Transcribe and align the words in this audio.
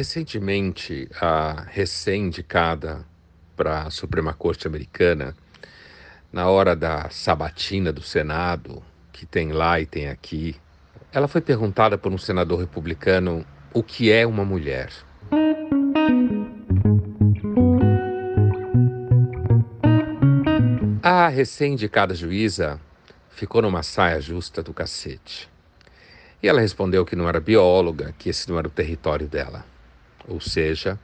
Recentemente, 0.00 1.10
a 1.20 1.66
recém-indicada 1.68 3.04
para 3.54 3.82
a 3.82 3.90
Suprema 3.90 4.32
Corte 4.32 4.66
Americana, 4.66 5.36
na 6.32 6.48
hora 6.48 6.74
da 6.74 7.10
sabatina 7.10 7.92
do 7.92 8.00
Senado, 8.00 8.82
que 9.12 9.26
tem 9.26 9.52
lá 9.52 9.78
e 9.78 9.84
tem 9.84 10.08
aqui, 10.08 10.56
ela 11.12 11.28
foi 11.28 11.42
perguntada 11.42 11.98
por 11.98 12.10
um 12.10 12.16
senador 12.16 12.60
republicano 12.60 13.44
o 13.74 13.82
que 13.82 14.10
é 14.10 14.26
uma 14.26 14.42
mulher. 14.42 14.90
A 21.02 21.28
recém-indicada 21.28 22.14
juíza 22.14 22.80
ficou 23.28 23.60
numa 23.60 23.82
saia 23.82 24.18
justa 24.18 24.62
do 24.62 24.72
cacete. 24.72 25.46
E 26.42 26.48
ela 26.48 26.62
respondeu 26.62 27.04
que 27.04 27.14
não 27.14 27.28
era 27.28 27.38
bióloga, 27.38 28.14
que 28.18 28.30
esse 28.30 28.48
não 28.48 28.58
era 28.58 28.66
o 28.66 28.70
território 28.70 29.28
dela. 29.28 29.62
Ou 30.28 30.40
seja, 30.40 30.98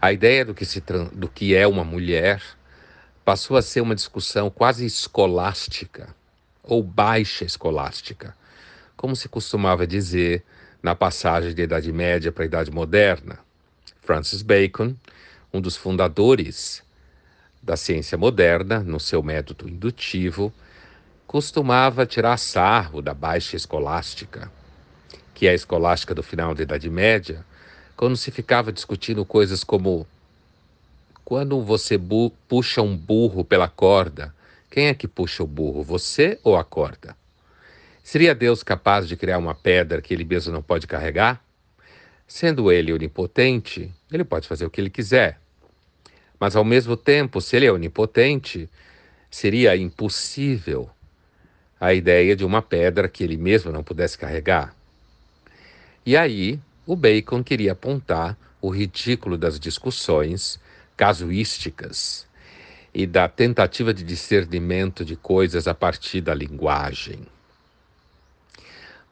a 0.00 0.12
ideia 0.12 0.44
do 0.44 0.54
que, 0.54 0.64
se, 0.64 0.82
do 1.12 1.28
que 1.28 1.54
é 1.54 1.66
uma 1.66 1.84
mulher 1.84 2.42
passou 3.24 3.56
a 3.56 3.62
ser 3.62 3.80
uma 3.80 3.94
discussão 3.94 4.50
quase 4.50 4.84
escolástica, 4.84 6.14
ou 6.62 6.82
baixa 6.82 7.44
escolástica, 7.44 8.36
como 8.96 9.16
se 9.16 9.28
costumava 9.28 9.86
dizer 9.86 10.44
na 10.82 10.94
passagem 10.94 11.54
da 11.54 11.62
Idade 11.62 11.90
Média 11.92 12.30
para 12.30 12.44
a 12.44 12.46
Idade 12.46 12.70
Moderna. 12.70 13.38
Francis 14.02 14.42
Bacon, 14.42 14.94
um 15.52 15.60
dos 15.60 15.76
fundadores 15.76 16.82
da 17.62 17.76
ciência 17.76 18.18
moderna, 18.18 18.80
no 18.80 19.00
seu 19.00 19.22
método 19.22 19.66
indutivo, 19.66 20.52
costumava 21.26 22.04
tirar 22.04 22.36
sarro 22.36 23.00
da 23.00 23.14
baixa 23.14 23.56
escolástica, 23.56 24.52
que 25.32 25.46
é 25.46 25.50
a 25.50 25.54
escolástica 25.54 26.14
do 26.14 26.22
final 26.22 26.54
da 26.54 26.62
Idade 26.62 26.90
Média, 26.90 27.44
quando 27.96 28.16
se 28.16 28.30
ficava 28.30 28.72
discutindo 28.72 29.24
coisas 29.24 29.62
como 29.62 30.06
quando 31.24 31.62
você 31.62 31.98
puxa 32.48 32.82
um 32.82 32.96
burro 32.96 33.44
pela 33.44 33.66
corda, 33.66 34.34
quem 34.70 34.88
é 34.88 34.94
que 34.94 35.08
puxa 35.08 35.42
o 35.42 35.46
burro, 35.46 35.82
você 35.82 36.38
ou 36.42 36.56
a 36.56 36.64
corda? 36.64 37.16
Seria 38.02 38.34
Deus 38.34 38.62
capaz 38.62 39.08
de 39.08 39.16
criar 39.16 39.38
uma 39.38 39.54
pedra 39.54 40.02
que 40.02 40.12
ele 40.12 40.24
mesmo 40.24 40.52
não 40.52 40.62
pode 40.62 40.86
carregar? 40.86 41.42
Sendo 42.26 42.70
ele 42.70 42.92
onipotente, 42.92 43.90
ele 44.12 44.24
pode 44.24 44.46
fazer 44.46 44.66
o 44.66 44.70
que 44.70 44.80
ele 44.80 44.90
quiser. 44.90 45.38
Mas 46.38 46.54
ao 46.56 46.64
mesmo 46.64 46.96
tempo, 46.96 47.40
se 47.40 47.56
ele 47.56 47.66
é 47.66 47.72
onipotente, 47.72 48.68
seria 49.30 49.74
impossível 49.76 50.90
a 51.80 51.94
ideia 51.94 52.36
de 52.36 52.44
uma 52.44 52.60
pedra 52.60 53.08
que 53.08 53.24
ele 53.24 53.36
mesmo 53.36 53.72
não 53.72 53.82
pudesse 53.82 54.18
carregar. 54.18 54.74
E 56.04 56.16
aí, 56.16 56.60
o 56.86 56.94
Bacon 56.94 57.42
queria 57.42 57.72
apontar 57.72 58.36
o 58.60 58.70
ridículo 58.70 59.36
das 59.36 59.58
discussões 59.58 60.60
casuísticas 60.96 62.26
e 62.92 63.06
da 63.06 63.28
tentativa 63.28 63.92
de 63.92 64.04
discernimento 64.04 65.04
de 65.04 65.16
coisas 65.16 65.66
a 65.66 65.74
partir 65.74 66.20
da 66.20 66.34
linguagem. 66.34 67.26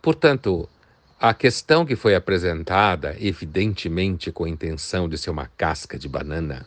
Portanto, 0.01 0.69
a 1.19 1.33
questão 1.33 1.87
que 1.87 1.97
foi 1.97 2.15
apresentada, 2.15 3.17
evidentemente 3.21 4.33
com 4.33 4.45
a 4.45 4.49
intenção 4.49 5.09
de 5.09 5.17
ser 5.17 5.31
uma 5.31 5.47
casca 5.57 5.99
de 5.99 6.09
banana, 6.09 6.67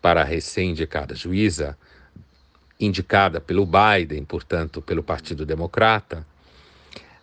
para 0.00 0.22
a 0.22 0.24
recém-indicada 0.24 1.14
juíza, 1.14 1.76
indicada 2.78 3.40
pelo 3.40 3.66
Biden, 3.66 4.24
portanto, 4.24 4.80
pelo 4.80 5.02
Partido 5.02 5.44
Democrata, 5.44 6.26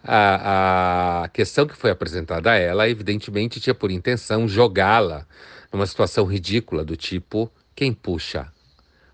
a, 0.03 1.23
a 1.23 1.29
questão 1.29 1.67
que 1.67 1.75
foi 1.75 1.91
apresentada 1.91 2.51
a 2.51 2.55
ela, 2.55 2.89
evidentemente, 2.89 3.59
tinha 3.59 3.73
por 3.73 3.91
intenção 3.91 4.47
jogá-la 4.47 5.25
numa 5.71 5.85
situação 5.85 6.25
ridícula 6.25 6.83
do 6.83 6.95
tipo: 6.95 7.51
quem 7.75 7.93
puxa 7.93 8.51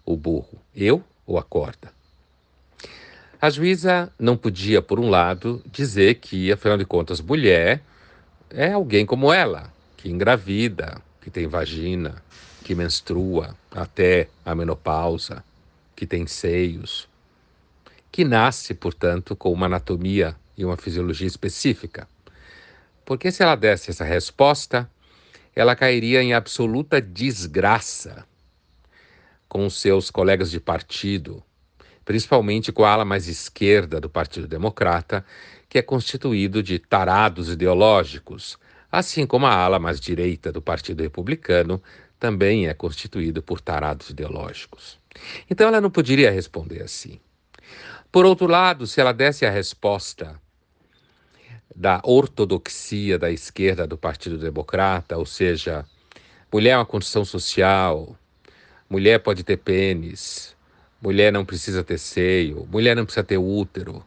o 0.05 0.15
burro, 0.15 0.61
eu 0.75 1.03
ou 1.25 1.37
a 1.37 1.43
corda? 1.43 1.91
A 3.41 3.49
juíza 3.49 4.11
não 4.17 4.37
podia, 4.37 4.81
por 4.81 4.99
um 4.99 5.09
lado, 5.09 5.61
dizer 5.65 6.15
que, 6.15 6.51
afinal 6.51 6.77
de 6.77 6.85
contas, 6.85 7.19
mulher 7.19 7.81
é 8.49 8.71
alguém 8.71 9.05
como 9.05 9.33
ela, 9.33 9.73
que 9.97 10.09
engravida, 10.09 11.01
que 11.19 11.29
tem 11.29 11.47
vagina, 11.47 12.23
que 12.63 12.73
menstrua 12.73 13.55
até 13.69 14.29
a 14.45 14.55
menopausa, 14.55 15.43
que 15.95 16.07
tem 16.07 16.25
seios, 16.25 17.09
que 18.11 18.23
nasce, 18.23 18.73
portanto, 18.73 19.35
com 19.35 19.51
uma 19.51 19.65
anatomia 19.65 20.35
e 20.57 20.63
uma 20.65 20.77
fisiologia 20.77 21.27
específica. 21.27 22.07
Porque 23.05 23.31
se 23.31 23.43
ela 23.43 23.55
desse 23.55 23.91
essa 23.91 24.03
resposta, 24.03 24.89
ela 25.55 25.75
cairia 25.75 26.21
em 26.21 26.33
absoluta 26.33 27.01
desgraça 27.01 28.25
com 29.47 29.69
seus 29.69 30.09
colegas 30.09 30.49
de 30.49 30.59
partido, 30.59 31.43
principalmente 32.03 32.71
com 32.71 32.83
a 32.83 32.91
ala 32.91 33.05
mais 33.05 33.27
esquerda 33.27 33.99
do 33.99 34.09
Partido 34.09 34.47
Democrata, 34.47 35.23
que 35.69 35.77
é 35.77 35.81
constituído 35.81 36.63
de 36.63 36.79
tarados 36.79 37.49
ideológicos, 37.49 38.57
assim 38.91 39.25
como 39.25 39.45
a 39.45 39.53
ala 39.53 39.79
mais 39.79 39.99
direita 39.99 40.51
do 40.51 40.61
Partido 40.61 41.01
Republicano 41.01 41.81
também 42.19 42.67
é 42.67 42.73
constituído 42.73 43.43
por 43.43 43.59
tarados 43.59 44.09
ideológicos. 44.09 44.97
Então 45.49 45.67
ela 45.67 45.81
não 45.81 45.91
poderia 45.91 46.31
responder 46.31 46.81
assim. 46.81 47.19
Por 48.11 48.25
outro 48.25 48.47
lado, 48.47 48.87
se 48.87 49.01
ela 49.01 49.11
desse 49.11 49.45
a 49.45 49.49
resposta 49.49 50.39
da 51.75 52.01
ortodoxia 52.03 53.17
da 53.17 53.31
esquerda 53.31 53.87
do 53.87 53.97
Partido 53.97 54.37
Democrata, 54.37 55.17
ou 55.17 55.25
seja, 55.25 55.85
mulher 56.51 56.71
é 56.71 56.77
uma 56.77 56.85
condição 56.85 57.25
social, 57.25 58.15
mulher 58.89 59.19
pode 59.19 59.43
ter 59.43 59.57
pênis, 59.57 60.55
mulher 61.01 61.31
não 61.31 61.43
precisa 61.43 61.83
ter 61.83 61.97
seio, 61.97 62.67
mulher 62.71 62.95
não 62.95 63.05
precisa 63.05 63.23
ter 63.23 63.37
útero, 63.37 64.03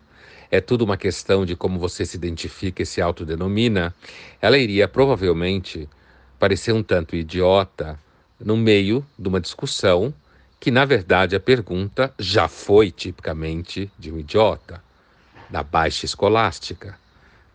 é 0.50 0.60
tudo 0.60 0.84
uma 0.84 0.96
questão 0.96 1.44
de 1.44 1.56
como 1.56 1.78
você 1.78 2.06
se 2.06 2.16
identifica 2.16 2.82
e 2.82 2.86
se 2.86 3.00
autodenomina, 3.00 3.94
ela 4.40 4.56
iria 4.56 4.86
provavelmente 4.86 5.88
parecer 6.38 6.72
um 6.72 6.82
tanto 6.82 7.16
idiota 7.16 7.98
no 8.38 8.56
meio 8.56 9.04
de 9.18 9.28
uma 9.28 9.40
discussão 9.40 10.14
que, 10.60 10.70
na 10.70 10.84
verdade, 10.84 11.34
a 11.34 11.40
pergunta 11.40 12.14
já 12.18 12.46
foi 12.46 12.90
tipicamente 12.90 13.90
de 13.98 14.12
um 14.12 14.18
idiota, 14.18 14.82
da 15.50 15.62
baixa 15.62 16.06
escolástica 16.06 16.96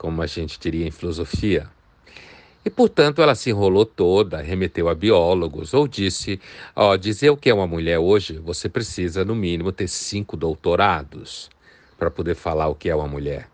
como 0.02 0.20
a 0.24 0.26
gente 0.26 0.60
diria 0.60 0.88
em 0.88 0.90
filosofia. 0.90 1.70
E, 2.66 2.72
portanto, 2.72 3.22
ela 3.22 3.36
se 3.36 3.52
enrolou 3.52 3.86
toda, 3.86 4.42
remeteu 4.42 4.90
a 4.90 4.96
biólogos, 4.96 5.76
ou 5.76 5.88
disse: 5.88 6.42
ó, 6.76 6.98
dizer 6.98 7.30
o 7.30 7.38
que 7.38 7.52
é 7.52 7.54
uma 7.54 7.68
mulher 7.68 8.00
hoje, 8.00 8.40
você 8.40 8.68
precisa, 8.68 9.24
no 9.24 9.36
mínimo, 9.36 9.72
ter 9.72 9.88
cinco 9.88 10.36
doutorados 10.36 11.52
para 12.00 12.10
poder 12.10 12.34
falar 12.34 12.68
o 12.68 12.74
que 12.74 12.90
é 12.90 12.96
uma 12.96 13.08
mulher. 13.08 13.48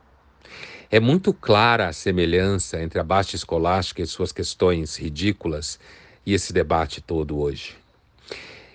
É 0.89 1.01
muito 1.01 1.33
clara 1.33 1.89
a 1.89 1.93
semelhança 1.93 2.81
entre 2.81 2.97
a 2.97 3.03
baixa 3.03 3.35
escolástica 3.35 4.01
e 4.01 4.07
suas 4.07 4.31
questões 4.31 4.95
ridículas 4.95 5.77
e 6.25 6.33
esse 6.33 6.53
debate 6.53 7.01
todo 7.01 7.37
hoje. 7.37 7.75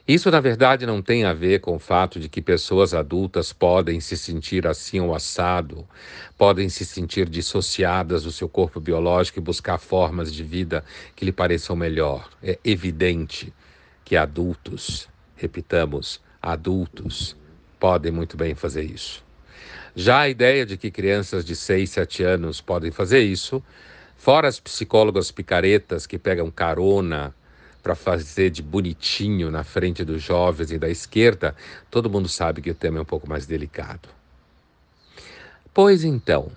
Isso, 0.07 0.29
na 0.33 0.41
verdade, 0.41 0.85
não 0.85 1.01
tem 1.01 1.25
a 1.25 1.33
ver 1.33 1.61
com 1.61 1.77
o 1.77 1.79
fato 1.79 2.19
de 2.19 2.29
que 2.29 2.43
pessoas 2.43 2.93
adultas 2.93 3.53
podem 3.53 4.01
se 4.01 4.17
sentir 4.17 4.67
assim 4.67 4.99
ou 4.99 5.15
assado, 5.15 5.87
podem 6.37 6.69
se 6.69 6.85
sentir 6.85 7.29
dissociadas 7.29 8.25
do 8.25 8.33
seu 8.33 8.49
corpo 8.49 8.81
biológico 8.81 9.39
e 9.39 9.43
buscar 9.43 9.79
formas 9.79 10.33
de 10.33 10.43
vida 10.43 10.85
que 11.15 11.25
lhe 11.25 11.31
pareçam 11.31 11.77
melhor. 11.77 12.29
É 12.43 12.59
evidente 12.65 13.53
que 14.05 14.17
adultos, 14.17 15.09
repitamos, 15.37 16.21
adultos, 16.43 17.37
podem 17.79 18.11
muito 18.11 18.37
bem 18.37 18.57
fazer 18.57 18.83
isso. 18.83 19.25
Já 19.95 20.23
a 20.23 20.29
ideia 20.29 20.67
de 20.67 20.77
que 20.77 20.91
crianças 20.91 21.45
de 21.45 21.55
6, 21.55 21.89
7 21.91 22.25
anos 22.25 22.61
podem 22.61 22.91
fazer 22.91 23.21
isso, 23.21 23.63
fora 24.17 24.49
as 24.49 24.59
psicólogas 24.59 25.31
picaretas 25.31 26.09
que 26.09 26.19
pegam 26.19 26.51
carona 26.51 27.33
para 27.83 27.95
fazer 27.95 28.51
de 28.51 28.63
bonitinho 28.63 29.51
na 29.51 29.65
frente 29.65 30.05
dos 30.05 30.23
jovens 30.23 30.71
e 30.71 30.79
da 30.79 30.89
esquerda, 30.89 31.55
todo 31.91 32.09
mundo 32.09 32.29
sabe 32.29 32.63
que 32.63 32.71
o 32.71 32.75
tema 32.75 32.99
é 32.99 33.03
um 33.03 33.07
pouco 33.07 33.29
mais 33.29 33.45
delicado. 33.45 34.09
Pois 35.75 36.05
então, 36.05 36.53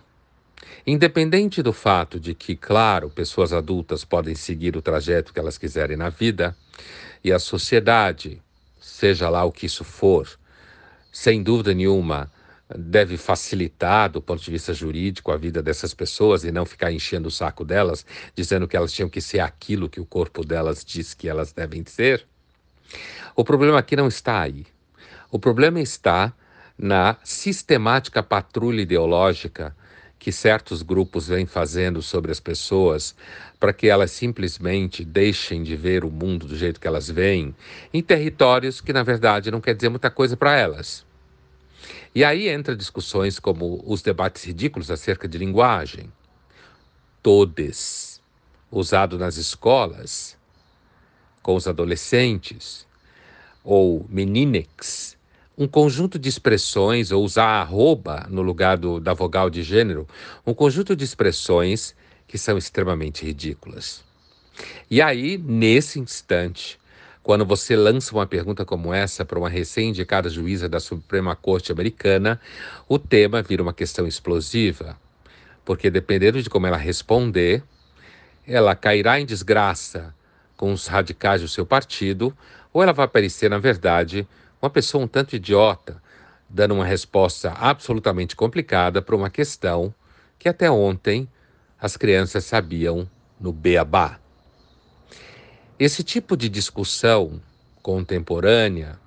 independente 0.86 1.64
do 1.64 1.74
fato 1.74 2.20
de 2.20 2.36
que, 2.36 2.56
claro, 2.56 3.10
pessoas 3.10 3.54
adultas 3.54 4.06
podem 4.06 4.36
seguir 4.36 4.78
o 4.78 4.82
trajeto 4.82 5.34
que 5.34 5.40
elas 5.40 5.58
quiserem 5.58 5.98
na 5.98 6.10
vida, 6.10 6.56
e 7.24 7.32
a 7.32 7.40
sociedade, 7.40 8.40
seja 8.80 9.30
lá 9.30 9.44
o 9.44 9.52
que 9.52 9.66
isso 9.66 9.84
for, 9.84 10.30
sem 11.12 11.42
dúvida 11.42 11.74
nenhuma, 11.74 12.30
deve 12.74 13.18
facilitar, 13.18 14.10
do 14.10 14.22
ponto 14.22 14.42
de 14.42 14.50
vista 14.50 14.74
jurídico, 14.74 15.32
a 15.32 15.38
vida 15.38 15.62
dessas 15.62 15.94
pessoas 15.94 16.44
e 16.44 16.52
não 16.52 16.66
ficar 16.66 16.92
enchendo 16.92 17.28
o 17.28 17.32
saco 17.32 17.64
delas, 17.64 18.06
dizendo 18.36 18.68
que 18.68 18.76
elas 18.76 18.92
tinham 18.92 19.10
que 19.10 19.22
ser 19.22 19.40
aquilo 19.40 19.90
que 19.90 20.00
o 20.00 20.06
corpo 20.06 20.44
delas 20.44 20.84
diz 20.84 21.14
que 21.14 21.30
elas 21.30 21.52
devem 21.52 21.84
ser. 21.86 22.26
O 23.36 23.44
problema 23.44 23.78
aqui 23.78 23.96
não 23.96 24.08
está 24.08 24.42
aí. 24.42 24.66
O 25.32 25.38
problema 25.38 25.80
está 25.80 26.34
na 26.78 27.18
sistemática 27.24 28.24
patrulha 28.24 28.82
ideológica 28.82 29.76
que 30.18 30.32
certos 30.32 30.82
grupos 30.82 31.28
vêm 31.28 31.46
fazendo 31.46 32.02
sobre 32.02 32.32
as 32.32 32.40
pessoas 32.40 33.16
para 33.60 33.72
que 33.74 33.88
elas 33.88 34.12
simplesmente 34.12 35.06
deixem 35.06 35.62
de 35.62 35.76
ver 35.76 36.04
o 36.04 36.10
mundo 36.10 36.48
do 36.48 36.56
jeito 36.58 36.80
que 36.80 36.88
elas 36.88 37.10
veem, 37.10 37.56
em 37.94 38.02
territórios 38.02 38.82
que, 38.82 38.92
na 38.92 39.04
verdade, 39.04 39.52
não 39.52 39.62
quer 39.62 39.76
dizer 39.76 39.90
muita 39.90 40.10
coisa 40.10 40.36
para 40.36 40.58
elas. 40.58 41.06
E 42.14 42.24
aí 42.24 42.48
entra 42.48 42.76
discussões 42.76 43.40
como 43.40 43.84
os 43.86 44.02
debates 44.02 44.44
ridículos 44.44 44.90
acerca 44.90 45.28
de 45.28 45.38
linguagem. 45.38 46.12
Todes, 47.22 48.22
usado 48.72 49.18
nas 49.18 49.38
escolas, 49.38 50.38
com 51.42 51.56
os 51.56 51.68
adolescentes, 51.68 52.88
ou 53.64 54.06
meninex, 54.10 55.16
um 55.58 55.68
conjunto 55.68 56.20
de 56.20 56.28
expressões, 56.28 57.12
ou 57.12 57.24
usar 57.24 57.62
arroba 57.62 58.28
no 58.30 58.42
lugar 58.42 58.78
do, 58.78 59.00
da 59.00 59.14
vogal 59.14 59.50
de 59.50 59.64
gênero, 59.64 60.08
um 60.46 60.54
conjunto 60.54 60.96
de 60.96 61.04
expressões 61.04 61.96
que 62.28 62.38
são 62.38 62.58
extremamente 62.58 63.26
ridículas. 63.26 64.04
E 64.90 65.02
aí, 65.02 65.38
nesse 65.38 66.00
instante, 66.00 66.80
quando 67.26 67.44
você 67.44 67.76
lança 67.76 68.14
uma 68.14 68.28
pergunta 68.28 68.64
como 68.64 68.94
essa 68.94 69.26
para 69.26 69.40
uma 69.40 69.50
recém-indicada 69.50 70.30
juíza 70.30 70.70
da 70.70 70.80
Suprema 70.80 71.36
Corte 71.36 71.72
Americana, 71.72 72.40
o 72.88 73.00
tema 73.00 73.42
vira 73.42 73.64
uma 73.64 73.74
questão 73.74 74.06
explosiva, 74.06 74.96
porque 75.66 75.90
dependendo 75.90 76.40
de 76.40 76.52
como 76.52 76.68
ela 76.68 76.78
responder, 76.78 77.64
ela 78.48 78.76
cairá 78.76 79.20
em 79.20 79.26
desgraça 79.26 80.14
com 80.56 80.72
os 80.72 80.86
radicais 80.86 81.42
do 81.42 81.48
seu 81.48 81.66
partido, 81.66 82.32
ou 82.72 82.84
ela 82.84 82.94
vai 82.94 83.08
parecer, 83.08 83.50
na 83.50 83.58
verdade, 83.58 84.28
uma 84.62 84.70
pessoa 84.70 85.04
um 85.04 85.08
tanto 85.08 85.36
idiota, 85.36 86.00
dando 86.48 86.76
uma 86.76 86.86
resposta 86.86 87.54
absolutamente 87.54 88.36
complicada 88.36 89.02
para 89.02 89.16
uma 89.16 89.32
questão 89.32 89.92
que 90.38 90.48
até 90.48 90.70
ontem 90.70 91.28
as 91.82 91.98
crianças 91.98 92.46
sabiam 92.46 93.10
no 93.40 93.52
beabá. 93.52 94.20
Esse 95.78 96.06
tipo 96.06 96.38
de 96.38 96.48
discussão 96.48 97.42
contemporânea 97.84 98.98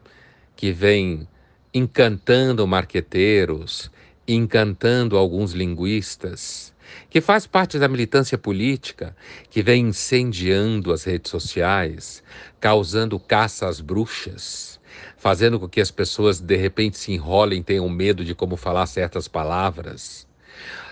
que 0.54 0.70
vem 0.70 1.26
encantando 1.72 2.66
marqueteiros, 2.66 3.90
encantando 4.26 5.16
alguns 5.16 5.52
linguistas, 5.52 6.74
que 7.08 7.22
faz 7.22 7.46
parte 7.46 7.78
da 7.78 7.88
militância 7.88 8.36
política, 8.36 9.16
que 9.48 9.62
vem 9.62 9.86
incendiando 9.86 10.92
as 10.92 11.04
redes 11.04 11.30
sociais, 11.30 12.22
causando 12.60 13.18
caça 13.18 13.66
às 13.66 13.80
bruxas, 13.80 14.78
fazendo 15.16 15.58
com 15.58 15.66
que 15.66 15.80
as 15.80 15.90
pessoas 15.90 16.38
de 16.38 16.56
repente 16.56 16.98
se 16.98 17.12
enrolem, 17.12 17.62
tenham 17.62 17.88
medo 17.88 18.22
de 18.22 18.34
como 18.34 18.58
falar 18.58 18.84
certas 18.84 19.26
palavras, 19.26 20.27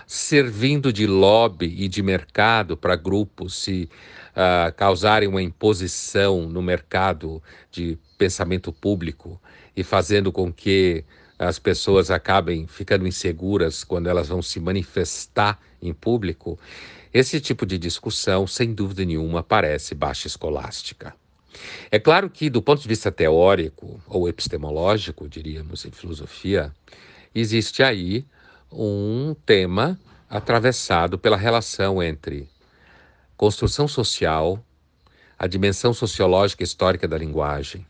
servindo 0.05 0.91
de 0.93 1.05
lobby 1.05 1.75
e 1.77 1.87
de 1.87 2.01
mercado 2.01 2.77
para 2.77 2.95
grupos 2.95 3.55
se 3.55 3.89
uh, 4.31 4.73
causarem 4.75 5.27
uma 5.27 5.41
imposição 5.41 6.47
no 6.47 6.61
mercado 6.61 7.43
de 7.69 7.97
pensamento 8.17 8.71
público 8.71 9.39
e 9.75 9.83
fazendo 9.83 10.31
com 10.31 10.51
que 10.51 11.03
as 11.37 11.59
pessoas 11.59 12.09
acabem 12.09 12.65
ficando 12.65 13.05
inseguras 13.05 13.83
quando 13.83 14.07
elas 14.07 14.29
vão 14.29 14.41
se 14.41 14.59
manifestar 14.59 15.59
em 15.81 15.93
público, 15.93 16.57
esse 17.13 17.39
tipo 17.39 17.65
de 17.65 17.77
discussão, 17.77 18.47
sem 18.47 18.73
dúvida 18.73 19.05
nenhuma, 19.05 19.43
parece 19.43 19.93
baixa 19.93 20.27
escolástica. 20.27 21.13
É 21.91 21.99
claro 21.99 22.29
que, 22.29 22.49
do 22.49 22.61
ponto 22.61 22.81
de 22.81 22.87
vista 22.87 23.11
teórico 23.11 23.99
ou 24.07 24.27
epistemológico, 24.27 25.27
diríamos 25.29 25.85
em 25.85 25.91
filosofia, 25.91 26.73
existe 27.33 27.83
aí 27.83 28.25
um 28.71 29.35
tema 29.45 29.99
atravessado 30.29 31.17
pela 31.17 31.37
relação 31.37 32.01
entre 32.01 32.49
construção 33.35 33.87
social, 33.87 34.63
a 35.37 35.47
dimensão 35.47 35.93
sociológica 35.93 36.63
e 36.63 36.65
histórica 36.65 37.07
da 37.07 37.17
linguagem, 37.17 37.85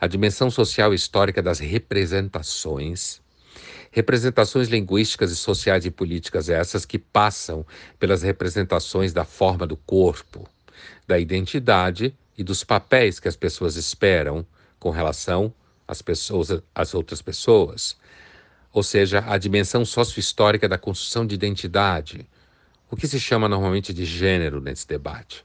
a 0.00 0.06
dimensão 0.06 0.50
social 0.50 0.92
e 0.92 0.96
histórica 0.96 1.42
das 1.42 1.58
representações, 1.58 3.20
representações 3.90 4.68
linguísticas 4.68 5.30
e 5.30 5.36
sociais 5.36 5.84
e 5.84 5.90
políticas 5.90 6.48
essas 6.48 6.84
que 6.84 6.98
passam 6.98 7.66
pelas 7.98 8.22
representações 8.22 9.12
da 9.12 9.24
forma 9.24 9.66
do 9.66 9.76
corpo, 9.76 10.48
da 11.06 11.18
identidade 11.18 12.16
e 12.38 12.44
dos 12.44 12.64
papéis 12.64 13.20
que 13.20 13.28
as 13.28 13.36
pessoas 13.36 13.76
esperam 13.76 14.46
com 14.78 14.90
relação 14.90 15.52
às 15.86 16.00
pessoas, 16.00 16.62
às 16.74 16.94
outras 16.94 17.20
pessoas. 17.20 17.96
Ou 18.72 18.82
seja, 18.82 19.24
a 19.26 19.36
dimensão 19.36 19.84
sociohistórica 19.84 20.68
da 20.68 20.78
construção 20.78 21.26
de 21.26 21.34
identidade, 21.34 22.26
o 22.90 22.96
que 22.96 23.06
se 23.06 23.18
chama 23.18 23.48
normalmente 23.48 23.92
de 23.92 24.04
gênero 24.04 24.60
nesse 24.60 24.86
debate. 24.86 25.44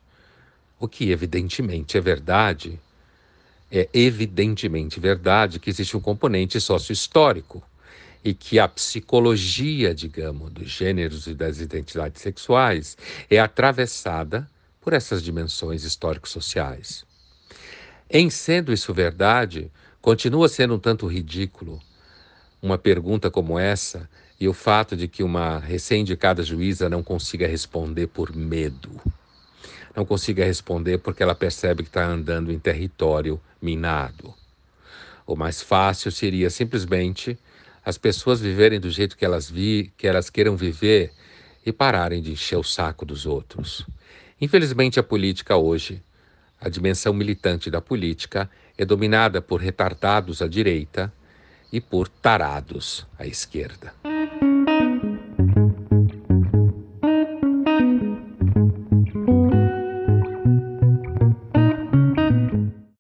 O 0.80 0.88
que 0.88 1.12
evidentemente 1.12 1.98
é 1.98 2.01
verdade 2.01 2.80
é 3.72 3.89
evidentemente 3.94 5.00
verdade 5.00 5.60
que 5.60 5.69
existe 5.69 5.98
um 5.98 6.00
componente 6.00 6.60
sócio-histórico 6.62 7.63
e 8.24 8.33
que 8.33 8.57
a 8.60 8.68
psicologia, 8.68 9.94
digamos, 9.94 10.51
dos 10.51 10.69
gêneros 10.69 11.27
e 11.27 11.33
das 11.33 11.60
identidades 11.60 12.22
sexuais 12.22 12.98
é 13.30 13.39
atravessada 13.39 14.50
por 14.80 14.94
essas 14.94 15.22
dimensões 15.22 15.83
histórico-sociais. 15.83 17.06
Em 18.10 18.30
sendo 18.30 18.72
isso 18.72 18.94
verdade, 18.94 19.72
continua 20.01 20.48
sendo 20.48 20.75
um 20.75 20.80
tanto 20.80 21.07
ridículo 21.07 21.81
uma 22.66 22.78
pergunta 22.78 23.30
como 23.32 23.60
essa 23.60 24.10
e 24.40 24.48
o 24.48 24.54
fato 24.54 24.96
de 24.96 25.08
que 25.08 25.24
uma 25.24 25.60
recém-indicada 25.60 26.44
juíza 26.44 26.90
não 26.90 27.02
consiga 27.04 27.48
responder 27.48 28.08
por 28.08 28.36
medo 28.36 29.02
não 29.96 30.06
consiga 30.06 30.44
responder 30.44 30.98
porque 30.98 31.24
ela 31.24 31.34
percebe 31.34 31.84
que 31.84 31.90
está 31.90 32.06
andando 32.06 32.52
em 32.52 32.60
território 32.60 33.40
minado. 33.62 34.34
O 35.26 35.36
mais 35.36 35.62
fácil 35.62 36.12
seria 36.12 36.50
simplesmente 36.50 37.38
as 37.84 37.98
pessoas 37.98 38.42
viverem 38.42 38.80
do 38.80 38.90
jeito 38.90 39.16
que 39.16 39.24
elas, 39.24 39.50
vi, 39.50 39.94
que 39.98 40.08
elas 40.08 40.30
queiram 40.30 40.58
viver 40.58 41.12
e 41.66 41.72
pararem 41.72 42.22
de 42.22 42.32
encher 42.32 42.58
o 42.58 42.64
saco 42.64 43.06
dos 43.06 43.26
outros. 43.26 43.86
Infelizmente, 44.40 45.00
a 45.00 45.04
política 45.04 45.56
hoje, 45.56 46.04
a 46.60 46.68
dimensão 46.68 47.14
militante 47.14 47.72
da 47.72 47.80
política, 47.80 48.50
é 48.78 48.84
dominada 48.84 49.42
por 49.42 49.62
retardados 49.62 50.42
à 50.42 50.48
direita 50.48 51.12
e 51.75 51.81
por 51.81 52.07
tarados 52.07 53.06
à 53.19 53.27
esquerda. 53.27 53.94